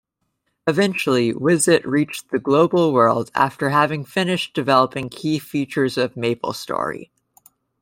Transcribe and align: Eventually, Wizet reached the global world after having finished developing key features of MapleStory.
Eventually, 0.65 1.31
Wizet 1.31 1.85
reached 1.85 2.31
the 2.31 2.39
global 2.39 2.91
world 2.91 3.29
after 3.35 3.69
having 3.69 4.03
finished 4.03 4.55
developing 4.55 5.09
key 5.09 5.37
features 5.37 5.95
of 5.95 6.15
MapleStory. 6.15 7.11